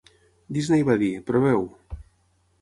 Disney 0.57 0.85
va 0.87 0.95
dir: 1.03 1.11
"Proveu." 1.29 1.63